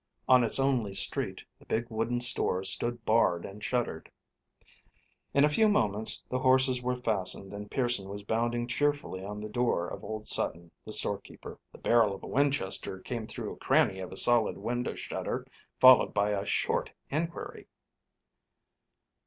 On 0.27 0.43
its 0.43 0.57
only 0.59 0.95
street 0.95 1.43
the 1.59 1.65
big 1.67 1.85
wooden 1.91 2.21
store 2.21 2.63
stood 2.63 3.05
barred 3.05 3.45
and 3.45 3.63
shuttered. 3.63 4.09
In 5.31 5.45
a 5.45 5.47
few 5.47 5.69
moments 5.69 6.23
the 6.27 6.39
horses 6.39 6.81
were 6.81 6.95
fastened 6.97 7.53
and 7.53 7.69
Pearson 7.69 8.09
was 8.09 8.23
pounding 8.23 8.65
cheerfully 8.65 9.23
on 9.23 9.39
the 9.39 9.47
door 9.47 9.87
of 9.87 10.03
old 10.03 10.25
Sutton, 10.25 10.71
the 10.83 10.91
storekeeper. 10.91 11.59
The 11.71 11.77
barrel 11.77 12.15
of 12.15 12.23
a 12.23 12.27
Winchester 12.27 12.97
came 12.99 13.27
through 13.27 13.53
a 13.53 13.57
cranny 13.57 13.99
of 13.99 14.11
a 14.11 14.17
solid 14.17 14.57
window 14.57 14.95
shutter 14.95 15.45
followed 15.79 16.15
by 16.15 16.31
a 16.31 16.47
short 16.47 16.89
inquiry. 17.11 17.67